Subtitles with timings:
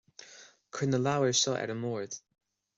[0.77, 2.11] Cuir na leabhair seo ar an mbord